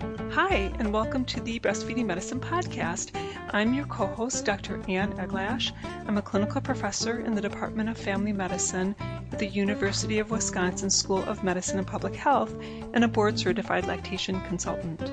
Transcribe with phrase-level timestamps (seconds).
[0.00, 3.10] Hi, and welcome to the Breastfeeding Medicine Podcast.
[3.50, 4.80] I'm your co host, Dr.
[4.88, 5.72] Anne Eglash.
[6.06, 8.94] I'm a clinical professor in the Department of Family Medicine
[9.32, 12.54] at the University of Wisconsin School of Medicine and Public Health
[12.94, 15.10] and a board certified lactation consultant.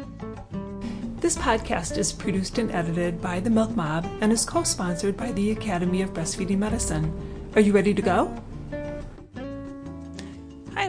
[1.20, 5.32] This podcast is produced and edited by the Milk Mob and is co sponsored by
[5.32, 7.12] the Academy of Breastfeeding Medicine.
[7.56, 8.45] Are you ready to go?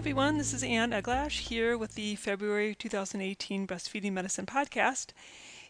[0.06, 0.38] Everyone.
[0.38, 5.06] This is Anne Eglash here with the February 2018 Breastfeeding Medicine Podcast.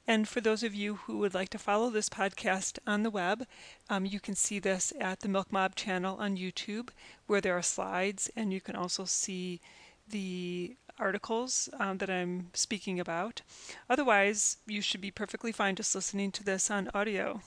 [0.06, 3.46] And for those of you who would like to follow this podcast on the web,
[3.88, 6.90] um, you can see this at the Milk Mob channel on YouTube,
[7.26, 9.62] where there are slides, and you can also see
[10.06, 13.40] the articles um, that I'm speaking about.
[13.88, 17.40] Otherwise, you should be perfectly fine just listening to this on audio.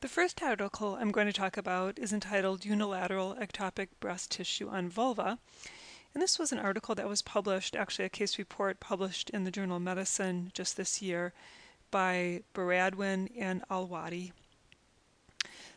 [0.00, 4.88] The first article I'm going to talk about is entitled Unilateral Ectopic Breast Tissue on
[4.88, 5.40] Vulva.
[6.14, 9.50] And this was an article that was published, actually, a case report published in the
[9.50, 11.32] Journal Medicine just this year
[11.90, 14.30] by Baradwin and Alwadi.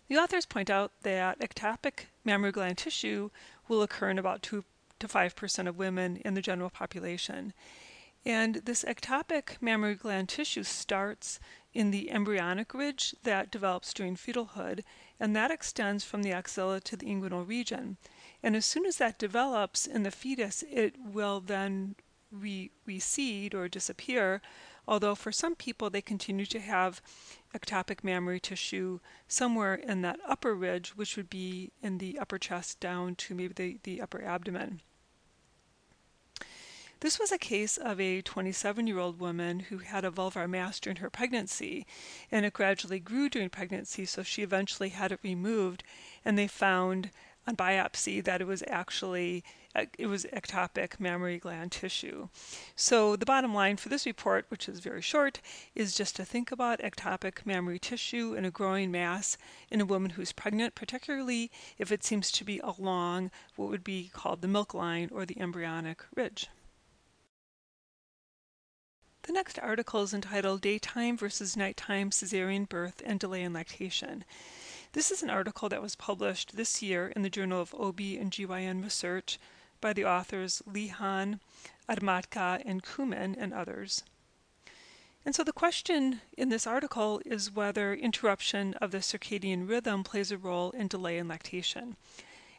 [0.08, 3.32] The authors point out that ectopic mammary gland tissue
[3.68, 4.64] will occur in about 2
[5.00, 7.54] to 5% of women in the general population.
[8.26, 11.40] And this ectopic mammary gland tissue starts
[11.74, 14.84] in the embryonic ridge that develops during fetalhood,
[15.20, 17.98] and that extends from the axilla to the inguinal region.
[18.44, 21.96] And as soon as that develops in the fetus, it will then
[22.32, 24.42] re- recede or disappear,
[24.88, 27.02] although for some people they continue to have
[27.56, 32.80] ectopic mammary tissue somewhere in that upper ridge, which would be in the upper chest
[32.80, 34.82] down to maybe the, the upper abdomen.
[37.02, 40.80] This was a case of a 27 year old woman who had a vulvar mass
[40.80, 41.88] during her pregnancy,
[42.32, 45.84] and it gradually grew during pregnancy, so she eventually had it removed,
[46.24, 47.10] and they found
[47.48, 52.28] on biopsy that it was actually uh, it was ectopic mammary gland tissue.
[52.76, 55.42] So the bottom line for this report, which is very short,
[55.74, 59.40] is just to think about ectopic mammary tissue in a growing mass
[59.72, 64.12] in a woman who's pregnant, particularly if it seems to be along what would be
[64.14, 66.48] called the milk line or the embryonic ridge.
[69.24, 74.26] The next article is entitled Daytime versus Nighttime Caesarean Birth and Delay in Lactation.
[74.94, 78.32] This is an article that was published this year in the Journal of OB and
[78.32, 79.38] GYN Research
[79.80, 81.40] by the authors Lihan,
[81.88, 84.04] Armatka, and Kumin, and others.
[85.24, 90.32] And so the question in this article is whether interruption of the circadian rhythm plays
[90.32, 91.96] a role in delay in lactation.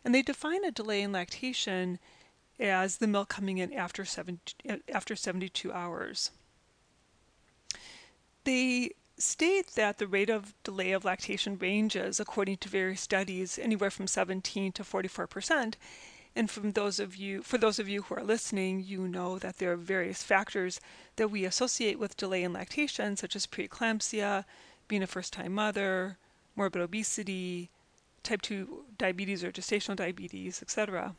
[0.04, 1.98] And they define a delay in lactation
[2.60, 4.38] as the milk coming in after, seven,
[4.88, 6.30] after 72 hours.
[8.44, 13.91] They state that the rate of delay of lactation ranges, according to various studies, anywhere
[13.91, 15.76] from 17 to 44 percent.
[16.34, 19.58] And from those of you, for those of you who are listening, you know that
[19.58, 20.80] there are various factors
[21.16, 24.44] that we associate with delay in lactation, such as preeclampsia,
[24.88, 26.16] being a first-time mother,
[26.56, 27.70] morbid obesity,
[28.22, 31.14] type 2 diabetes or gestational diabetes, etc.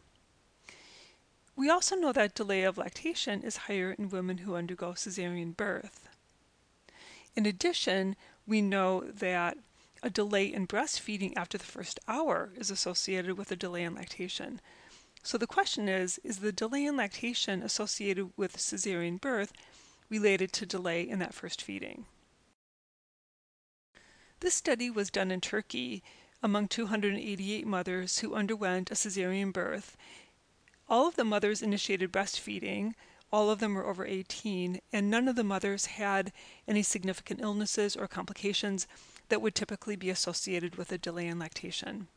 [1.55, 6.09] We also know that delay of lactation is higher in women who undergo cesarean birth.
[7.35, 9.57] In addition, we know that
[10.03, 14.59] a delay in breastfeeding after the first hour is associated with a delay in lactation.
[15.23, 19.53] So the question is Is the delay in lactation associated with cesarean birth
[20.09, 22.05] related to delay in that first feeding?
[24.41, 26.03] This study was done in Turkey
[26.43, 29.95] among 288 mothers who underwent a cesarean birth.
[30.89, 32.93] All of the mothers initiated breastfeeding
[33.33, 36.31] all of them were over 18, and none of the mothers had
[36.67, 38.85] any significant illnesses or complications
[39.29, 42.07] that would typically be associated with a delay in lactation.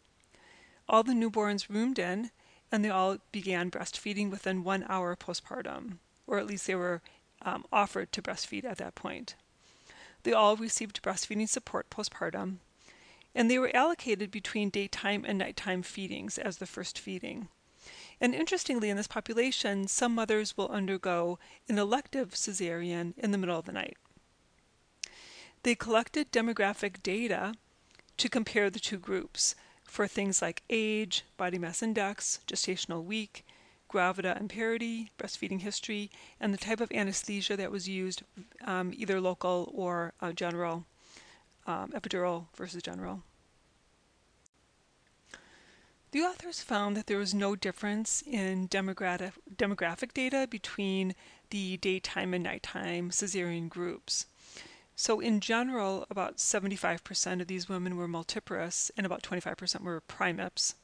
[0.87, 2.31] All the newborns roomed in,
[2.71, 7.01] and they all began breastfeeding within one hour postpartum, or at least they were
[7.41, 9.37] um, offered to breastfeed at that point.
[10.23, 12.59] They all received breastfeeding support postpartum,
[13.35, 17.49] and they were allocated between daytime and nighttime feedings as the first feeding.
[18.21, 21.39] And interestingly, in this population, some mothers will undergo
[21.69, 23.97] an elective cesarean in the middle of the night.
[25.63, 27.55] They collected demographic data
[28.17, 29.55] to compare the two groups
[29.85, 33.45] for things like age, body mass index, gestational week,
[33.91, 36.11] gravida and parity, breastfeeding history,
[36.41, 38.23] and the type of anesthesia that was used,
[38.65, 40.85] um, either local or uh, general,
[41.67, 43.23] um, epidural versus general.
[46.17, 51.15] The authors found that there was no difference in demographic, demographic data between
[51.51, 54.25] the daytime and nighttime cesarean groups.
[54.95, 60.77] So, in general, about 75% of these women were multiparous and about 25% were primips.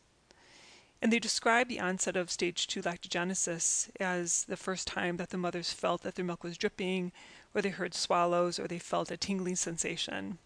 [1.00, 5.38] And they describe the onset of stage 2 lactogenesis as the first time that the
[5.38, 7.10] mothers felt that their milk was dripping,
[7.54, 10.36] or they heard swallows, or they felt a tingling sensation.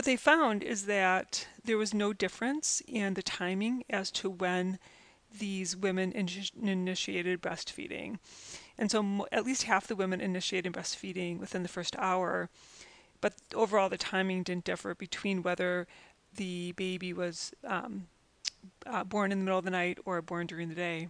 [0.00, 4.78] What they found is that there was no difference in the timing as to when
[5.30, 6.30] these women in-
[6.62, 8.18] initiated breastfeeding.
[8.78, 12.48] And so at least half the women initiated breastfeeding within the first hour.
[13.20, 15.86] But overall, the timing didn't differ between whether
[16.34, 18.06] the baby was um,
[18.86, 21.08] uh, born in the middle of the night or born during the day.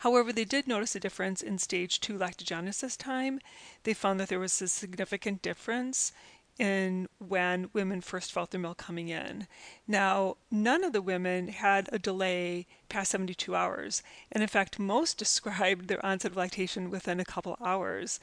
[0.00, 3.40] However, they did notice a difference in stage 2 lactogenesis time.
[3.84, 6.12] They found that there was a significant difference
[6.58, 9.46] in when women first felt their milk coming in.
[9.86, 15.18] Now, none of the women had a delay past 72 hours, and in fact, most
[15.18, 18.18] described their onset of lactation within a couple hours.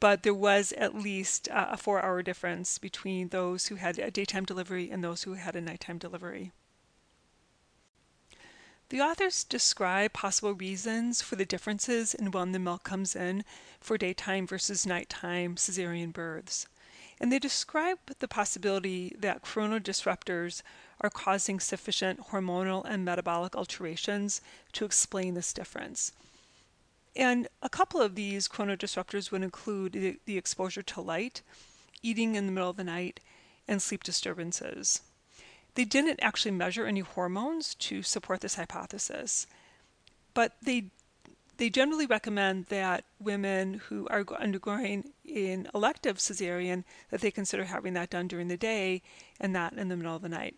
[0.00, 4.10] But there was at least uh, a four hour difference between those who had a
[4.10, 6.52] daytime delivery and those who had a nighttime delivery.
[8.92, 13.42] The authors describe possible reasons for the differences in when the milk comes in
[13.80, 16.66] for daytime versus nighttime cesarean births.
[17.20, 20.62] And they describe the possibility that chronodisruptors
[21.00, 24.40] are causing sufficient hormonal and metabolic alterations
[24.72, 26.12] to explain this difference.
[27.14, 31.42] And a couple of these chronodisruptors would include the, the exposure to light,
[32.02, 33.20] eating in the middle of the night,
[33.68, 35.02] and sleep disturbances.
[35.74, 39.46] They didn't actually measure any hormones to support this hypothesis,
[40.34, 40.90] but they
[41.62, 47.92] they generally recommend that women who are undergoing an elective cesarean that they consider having
[47.92, 49.00] that done during the day
[49.38, 50.56] and not in the middle of the night.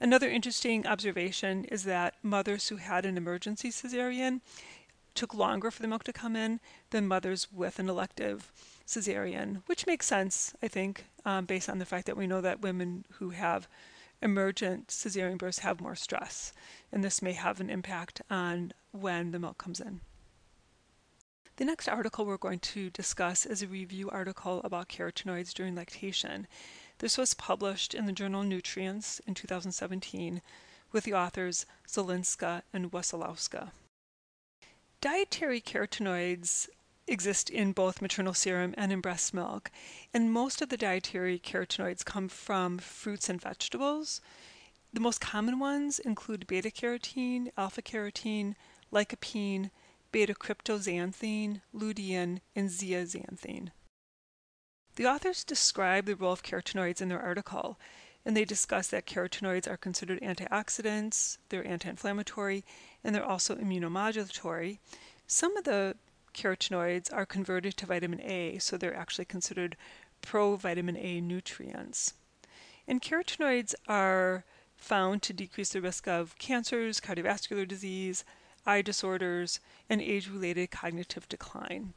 [0.00, 4.40] Another interesting observation is that mothers who had an emergency cesarean
[5.14, 6.58] took longer for the milk to come in
[6.90, 8.50] than mothers with an elective
[8.84, 12.60] cesarean, which makes sense, I think, um, based on the fact that we know that
[12.60, 13.68] women who have
[14.20, 16.52] emergent cesarean births have more stress,
[16.90, 20.00] and this may have an impact on when the milk comes in.
[21.56, 26.46] The next article we're going to discuss is a review article about carotenoids during lactation.
[26.98, 30.42] This was published in the journal Nutrients in 2017
[30.92, 33.70] with the authors Zielinska and Wesolowska.
[35.00, 36.68] Dietary carotenoids
[37.06, 39.70] exist in both maternal serum and in breast milk,
[40.12, 44.20] and most of the dietary carotenoids come from fruits and vegetables.
[44.92, 48.56] The most common ones include beta carotene, alpha carotene,
[48.92, 49.70] lycopene,
[50.16, 53.68] beta-cryptoxanthine, lutein, and zeaxanthine.
[54.94, 57.78] The authors describe the role of carotenoids in their article,
[58.24, 62.64] and they discuss that carotenoids are considered antioxidants, they're anti-inflammatory,
[63.04, 64.78] and they're also immunomodulatory.
[65.26, 65.96] Some of the
[66.32, 69.76] carotenoids are converted to vitamin A, so they're actually considered
[70.22, 72.14] provitamin A nutrients.
[72.88, 74.46] And carotenoids are
[74.76, 78.24] found to decrease the risk of cancers, cardiovascular disease,
[78.66, 81.94] eye disorders, and age related cognitive decline.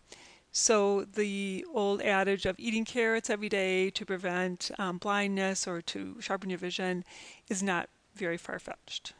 [0.51, 6.19] So, the old adage of eating carrots every day to prevent um, blindness or to
[6.19, 7.03] sharpen your vision
[7.47, 9.13] is not very far fetched.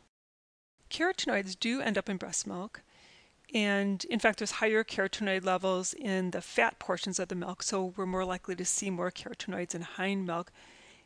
[0.90, 2.82] Carotenoids do end up in breast milk,
[3.54, 7.94] and in fact, there's higher carotenoid levels in the fat portions of the milk, so
[7.96, 10.52] we're more likely to see more carotenoids in hind milk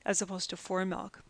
[0.06, 1.24] as opposed to fore milk.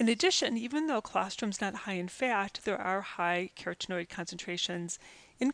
[0.00, 4.98] In addition, even though colostrum is not high in fat, there are high carotenoid concentrations
[5.38, 5.52] in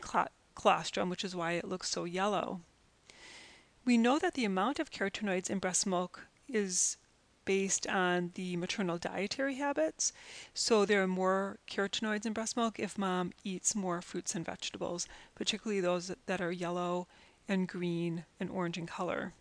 [0.55, 2.61] colostrum, which is why it looks so yellow.
[3.83, 6.95] We know that the amount of carotenoids in breast milk is
[7.43, 10.13] based on the maternal dietary habits.
[10.53, 15.09] So there are more carotenoids in breast milk if mom eats more fruits and vegetables,
[15.35, 17.09] particularly those that are yellow
[17.49, 19.33] and green and orange in color.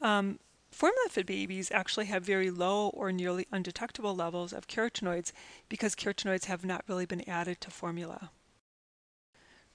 [0.00, 0.38] Um,
[0.80, 5.30] Formula fed babies actually have very low or nearly undetectable levels of carotenoids
[5.68, 8.30] because carotenoids have not really been added to formula.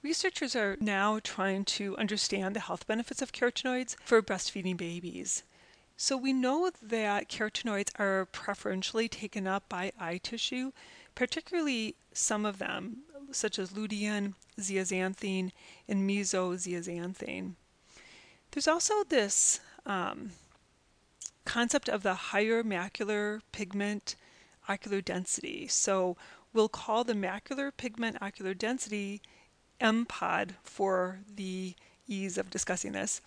[0.02, 5.44] Researchers are now trying to understand the health benefits of carotenoids for breastfeeding babies.
[5.96, 10.72] So we know that carotenoids are preferentially taken up by eye tissue,
[11.14, 15.52] particularly some of them, such as lutein, zeaxanthine,
[15.86, 17.54] and mesozeaxanthine.
[18.50, 20.32] There's also this um,
[21.46, 24.16] concept of the higher macular pigment
[24.68, 25.66] ocular density.
[25.68, 26.16] So
[26.52, 29.22] we'll call the macular pigment ocular density
[29.80, 31.74] MPOD for the
[32.06, 33.20] ease of discussing this.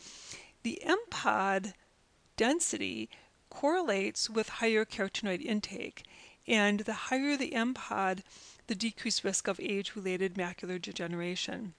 [0.64, 1.74] The MPOD
[2.38, 3.10] density
[3.50, 6.04] correlates with higher carotenoid intake,
[6.48, 8.22] and the higher the MPOD,
[8.68, 11.74] the decreased risk of age related macular degeneration.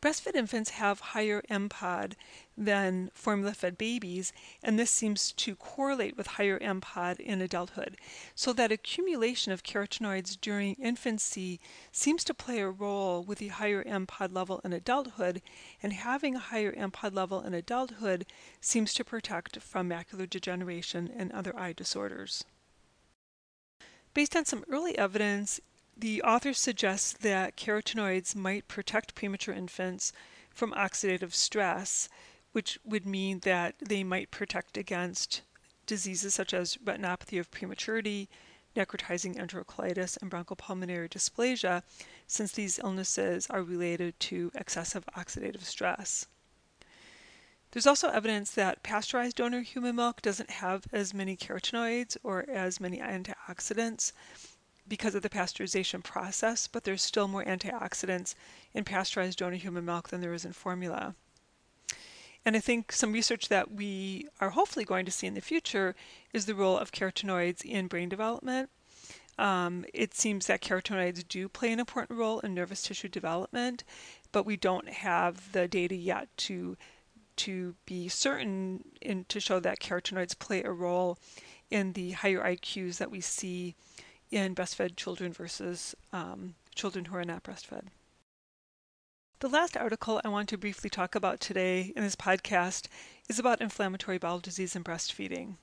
[0.00, 2.14] Breastfed infants have higher MPOD
[2.56, 4.32] than formula fed babies,
[4.62, 7.96] and this seems to correlate with higher MPOD in adulthood.
[8.34, 11.60] So, that accumulation of carotenoids during infancy
[11.92, 15.42] seems to play a role with the higher MPOD level in adulthood,
[15.82, 18.26] and having a higher MPOD level in adulthood
[18.60, 22.44] seems to protect from macular degeneration and other eye disorders.
[24.14, 25.60] Based on some early evidence,
[25.96, 30.12] the authors suggest that carotenoids might protect premature infants
[30.50, 32.08] from oxidative stress,
[32.52, 35.40] which would mean that they might protect against
[35.86, 38.28] diseases such as retinopathy of prematurity,
[38.74, 41.82] necrotizing enterocolitis, and bronchopulmonary dysplasia,
[42.26, 46.26] since these illnesses are related to excessive oxidative stress.
[47.70, 52.80] There's also evidence that pasteurized donor human milk doesn't have as many carotenoids or as
[52.80, 54.12] many antioxidants
[54.88, 58.34] because of the pasteurization process, but there's still more antioxidants
[58.72, 61.14] in pasteurized donor human milk than there is in formula.
[62.44, 65.96] And I think some research that we are hopefully going to see in the future
[66.32, 68.70] is the role of carotenoids in brain development.
[69.36, 73.82] Um, it seems that carotenoids do play an important role in nervous tissue development,
[74.32, 76.76] but we don't have the data yet to
[77.36, 81.18] to be certain and to show that carotenoids play a role
[81.70, 83.74] in the higher IQs that we see
[84.30, 87.88] in breastfed children versus um, children who are not breastfed.
[89.40, 92.88] The last article I want to briefly talk about today in this podcast
[93.28, 95.56] is about inflammatory bowel disease and breastfeeding.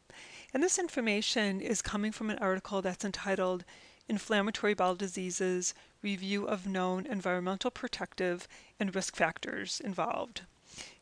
[0.54, 3.66] And this information is coming from an article that's entitled
[4.08, 8.48] Inflammatory Bowel Diseases Review of Known Environmental Protective
[8.80, 10.42] and Risk Factors Involved.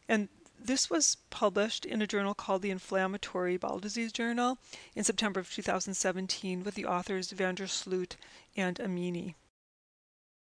[0.08, 0.30] And
[0.64, 4.60] this was published in a journal called the Inflammatory Bowel Disease Journal
[4.96, 8.16] in September of 2017 with the authors van der Sloot
[8.56, 9.36] and Amini.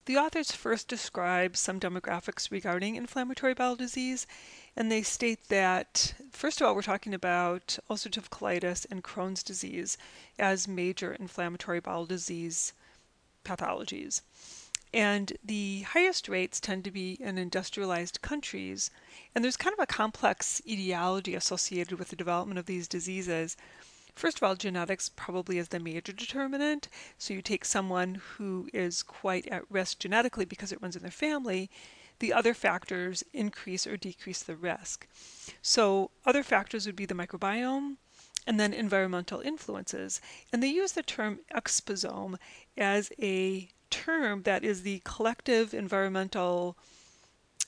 [0.05, 4.27] The authors first describe some demographics regarding inflammatory bowel disease,
[4.75, 9.98] and they state that, first of all, we're talking about ulcerative colitis and Crohn's disease
[10.38, 12.74] as major inflammatory bowel disease
[13.46, 14.22] pathologies.
[14.94, 18.92] And the highest rates tend to be in industrialized countries.
[19.34, 23.58] And there's kind of a complex etiology associated with the development of these diseases.
[24.14, 26.90] First of all, genetics probably is the major determinant.
[27.18, 31.10] So you take someone who is quite at risk genetically because it runs in their
[31.10, 31.72] family,
[32.20, 35.08] the other factors increase or decrease the risk.
[35.64, 37.98] So other factors would be the microbiome,
[38.46, 40.22] and then environmental influences.
[40.52, 42.38] And they use the term exposome
[42.78, 46.76] as a term that is the collective environmental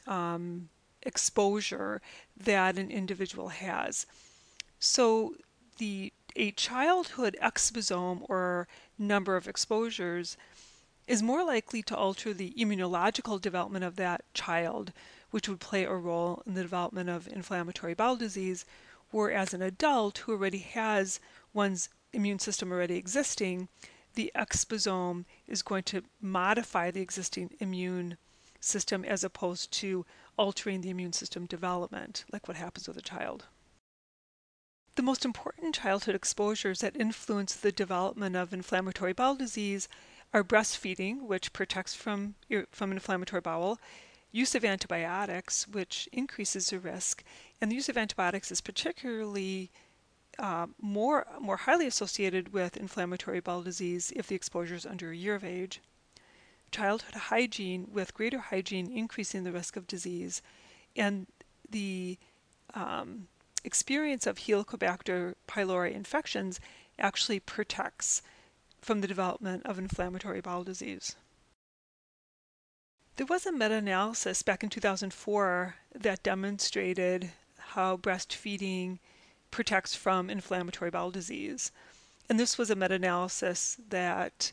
[0.07, 0.69] um,
[1.03, 2.01] exposure
[2.35, 4.07] that an individual has.
[4.79, 5.35] So
[5.77, 8.67] the a childhood exposome or
[8.97, 10.35] number of exposures
[11.07, 14.91] is more likely to alter the immunological development of that child,
[15.29, 18.65] which would play a role in the development of inflammatory bowel disease,
[19.11, 21.19] whereas an adult who already has
[21.53, 23.69] one's immune system already existing
[24.15, 28.17] the exposome is going to modify the existing immune
[28.59, 30.05] system as opposed to
[30.37, 33.45] altering the immune system development, like what happens with a child.
[34.95, 39.87] The most important childhood exposures that influence the development of inflammatory bowel disease
[40.33, 42.35] are breastfeeding, which protects from,
[42.71, 43.79] from inflammatory bowel,
[44.31, 47.23] use of antibiotics, which increases the risk,
[47.61, 49.71] and the use of antibiotics is particularly
[50.39, 55.15] uh, more, more highly associated with inflammatory bowel disease if the exposure is under a
[55.15, 55.81] year of age.
[56.71, 60.41] Childhood hygiene, with greater hygiene increasing the risk of disease,
[60.95, 61.27] and
[61.69, 62.17] the
[62.73, 63.27] um,
[63.63, 66.59] experience of Helicobacter pylori infections
[66.99, 68.21] actually protects
[68.81, 71.15] from the development of inflammatory bowel disease.
[73.15, 78.99] There was a meta analysis back in 2004 that demonstrated how breastfeeding
[79.55, 81.71] protects from inflammatory bowel disease.
[82.27, 84.51] And this was a meta analysis that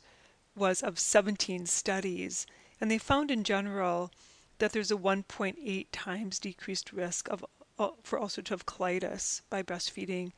[0.54, 2.47] was of 17 studies.
[2.80, 4.12] And they found in general
[4.59, 7.44] that there's a 1.8 times decreased risk of,
[7.80, 10.30] uh, for ulcerative colitis by breastfeeding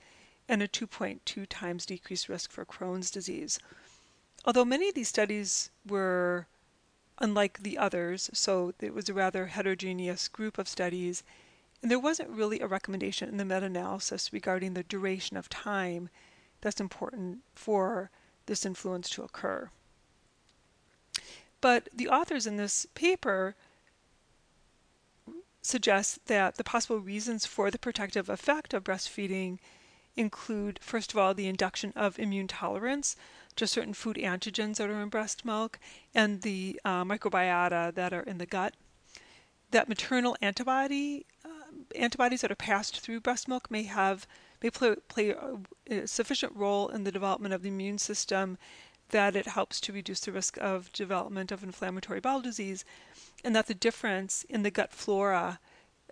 [0.49, 3.59] and a 2.2 times decreased risk for Crohn's disease.
[4.47, 6.47] Although many of these studies were
[7.19, 11.23] unlike the others, so it was a rather heterogeneous group of studies,
[11.85, 16.09] and there wasn't really a recommendation in the meta analysis regarding the duration of time
[16.63, 18.11] that's important for
[18.47, 19.69] this influence to occur.
[21.61, 23.55] But the authors in this paper
[25.61, 29.59] suggest that the possible reasons for the protective effect of breastfeeding
[30.17, 33.15] include, first of all, the induction of immune tolerance
[33.57, 35.79] to certain food antigens that are in breast milk
[36.15, 38.73] and the uh, microbiota that are in the gut
[39.75, 41.49] that maternal antibody uh,
[41.95, 44.27] antibodies that are passed through breast milk may have
[44.63, 45.35] may play, play
[45.91, 48.59] a, sufficient role in the development of the immune system
[49.11, 52.85] that it helps to reduce the risk of development of inflammatory bowel disease,
[53.45, 55.61] and that the difference in the gut flora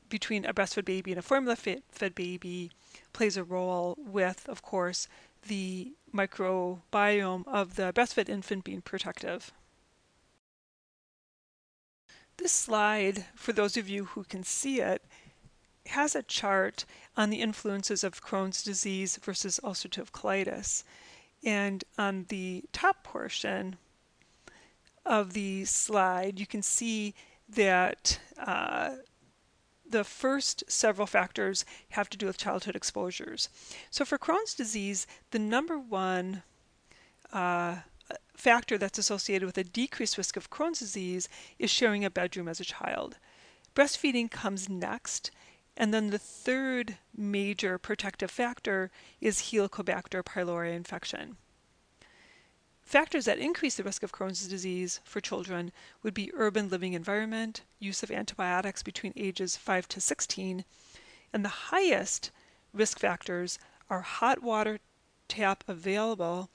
[0.09, 2.71] between a breastfed baby and a formula fed baby
[3.15, 5.09] plays a role with, of course,
[5.49, 9.53] the microbiome of the breastfed infant being protective.
[12.37, 15.03] This slide, for those of you who can see it,
[15.87, 16.85] has a chart
[17.17, 20.85] on the influences of Crohn's disease versus ulcerative colitis.
[21.45, 23.77] And on the top portion
[25.05, 27.15] of the slide, you can see
[27.49, 28.97] that uh,
[29.89, 33.49] the first several factors have to do with childhood exposures.
[33.91, 36.43] So for Crohn's disease, the number one
[37.33, 37.77] uh,
[38.35, 42.61] factor that's associated with a decreased risk of Crohn's disease is sharing a bedroom as
[42.61, 43.19] a child.
[43.75, 45.31] Breastfeeding comes next,
[45.77, 51.37] and then the third major protective factor is Helicobacter pylori infection.
[52.83, 57.63] Factors that increase the risk of Crohn's disease for children would be urban living environment,
[57.79, 60.65] use of antibiotics between ages 5 to 16,
[61.33, 62.31] and the highest
[62.75, 64.79] risk factors are hot water
[65.29, 66.51] tap available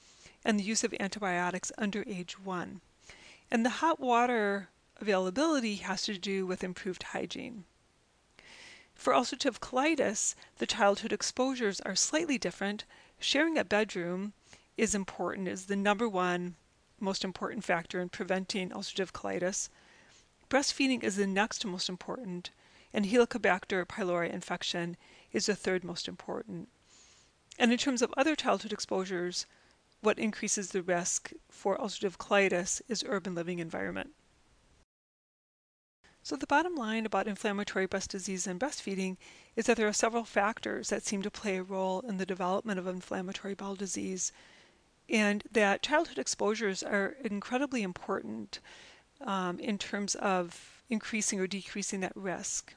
[0.46, 2.82] and the use of antibiotics under age 1.
[3.50, 4.70] And the hot water
[5.02, 7.66] availability has to do with improved hygiene.
[8.98, 12.84] For ulcerative colitis, the childhood exposures are slightly different.
[13.20, 14.34] Sharing a bedroom
[14.76, 16.56] is important, is the number one
[17.00, 19.70] most important factor in preventing ulcerative colitis.
[20.50, 22.50] Breastfeeding is the next most important,
[22.92, 24.98] and Helicobacter pylori infection
[25.32, 26.68] is the third most important.
[27.60, 29.46] And in terms of other childhood exposures,
[30.02, 34.16] what increases the risk for ulcerative colitis is urban living environment.
[36.28, 39.16] So the bottom line about inflammatory breast disease and breastfeeding
[39.56, 42.78] is that there are several factors that seem to play a role in the development
[42.78, 44.34] of inflammatory bowel disease
[45.08, 48.60] and that childhood exposures are incredibly important
[49.22, 52.74] um, in terms of increasing or decreasing that risk.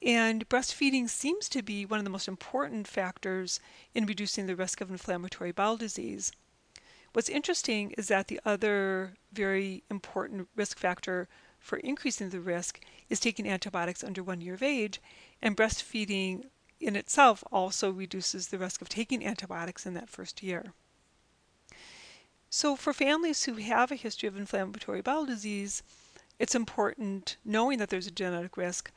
[0.00, 3.60] And breastfeeding seems to be one of the most important factors
[3.92, 6.32] in reducing the risk of inflammatory bowel disease.
[7.12, 11.28] What's interesting is that the other very important risk factor
[11.66, 15.00] for increasing the risk is taking antibiotics under one year of age,
[15.42, 16.44] and breastfeeding
[16.78, 20.72] in itself also reduces the risk of taking antibiotics in that first year.
[22.48, 25.82] So for families who have a history of inflammatory bowel disease,
[26.38, 28.92] it's important, knowing that there's a genetic risk,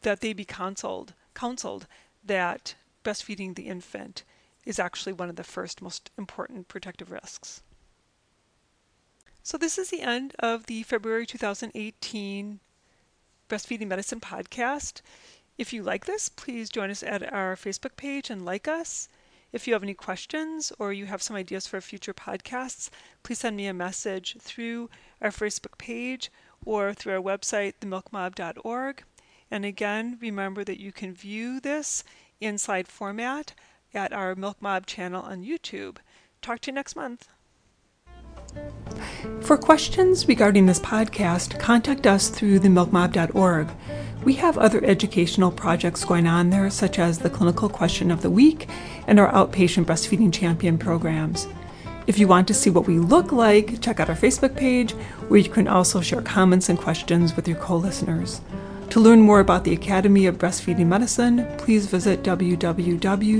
[0.00, 1.86] that they be counseled, counseled
[2.24, 4.24] that breastfeeding the infant
[4.64, 7.62] is actually one of the first most important protective risks.
[9.46, 12.58] So this is the end of the February 2018
[13.48, 15.02] Breastfeeding Medicine podcast.
[15.56, 19.08] If you like this, please join us at our Facebook page and like us.
[19.52, 22.90] If you have any questions or you have some ideas for future podcasts,
[23.22, 24.90] please send me a message through
[25.22, 26.28] our Facebook page
[26.64, 29.04] or through our website, themilkmob.org.
[29.48, 32.02] And again, remember that you can view this
[32.40, 33.54] in slide format
[33.94, 35.98] at our Milk Mob channel on YouTube.
[36.42, 37.28] Talk to you next month.
[39.42, 43.68] For questions regarding this podcast, contact us through themilkmob.org.
[44.24, 48.30] We have other educational projects going on there, such as the Clinical Question of the
[48.30, 48.68] Week
[49.06, 51.46] and our Outpatient Breastfeeding Champion programs.
[52.08, 54.92] If you want to see what we look like, check out our Facebook page,
[55.28, 58.40] where you can also share comments and questions with your co listeners.
[58.90, 63.36] To learn more about the Academy of Breastfeeding Medicine, please visit www.bfmed.org.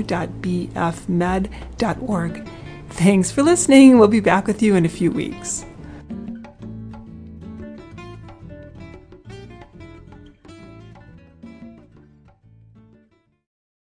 [2.97, 3.99] Thanks for listening.
[3.99, 5.67] We'll be back with you in a few weeks.